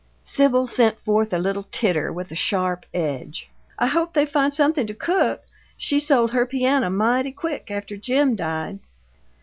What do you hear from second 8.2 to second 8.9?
died!"